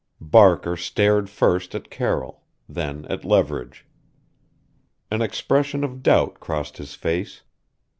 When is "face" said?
6.95-7.43